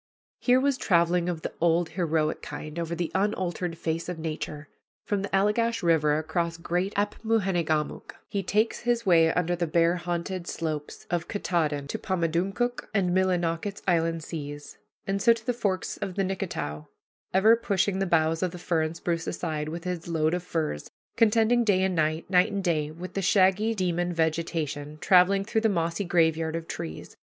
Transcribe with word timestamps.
Here 0.39 0.59
was 0.59 0.79
traveling 0.79 1.29
of 1.29 1.43
the 1.43 1.53
old 1.61 1.89
heroic 1.89 2.41
kind 2.41 2.79
over 2.79 2.95
the 2.95 3.11
unaltered 3.13 3.77
face 3.77 4.09
of 4.09 4.17
nature. 4.17 4.67
From 5.05 5.21
the 5.21 5.29
Allegash 5.29 5.83
River, 5.83 6.17
across 6.17 6.57
great 6.57 6.91
Apmoojenegamook, 6.95 8.13
he 8.27 8.41
takes 8.41 8.79
his 8.79 9.05
way 9.05 9.31
under 9.31 9.55
the 9.55 9.67
bear 9.67 9.97
haunted 9.97 10.47
slopes 10.47 11.05
of 11.11 11.27
Katahdin 11.27 11.85
to 11.89 11.99
Pamadumcook 11.99 12.89
and 12.95 13.11
Millinocket's 13.13 13.83
inland 13.87 14.23
seas, 14.23 14.79
and 15.05 15.21
so 15.21 15.33
to 15.33 15.45
the 15.45 15.53
forks 15.53 15.97
of 15.97 16.15
the 16.15 16.23
Nicketow, 16.23 16.87
ever 17.31 17.55
pushing 17.55 17.99
the 17.99 18.07
boughs 18.07 18.41
of 18.41 18.49
the 18.49 18.57
fir 18.57 18.81
and 18.81 18.95
spruce 18.97 19.27
aside, 19.27 19.69
with 19.69 19.83
his 19.83 20.07
load 20.07 20.33
of 20.33 20.41
furs, 20.41 20.89
contending 21.15 21.63
day 21.63 21.83
and 21.83 21.93
night, 21.93 22.27
night 22.27 22.51
and 22.51 22.63
day, 22.63 22.89
with 22.89 23.13
the 23.13 23.21
shaggy 23.21 23.75
demon 23.75 24.11
vegetation, 24.11 24.97
traveling 24.99 25.45
through 25.45 25.61
the 25.61 25.69
mossy 25.69 26.03
graveyard 26.03 26.55
of 26.55 26.67
trees. 26.67 27.15